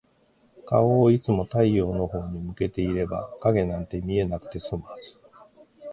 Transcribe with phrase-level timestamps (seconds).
[0.65, 5.15] 顔をいつも太陽のほうに向けていれば、影なんて見なくて済むはず。